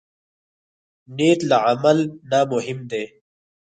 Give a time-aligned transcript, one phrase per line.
[1.15, 1.97] نیت له عمل
[2.29, 3.03] نه مهم دی.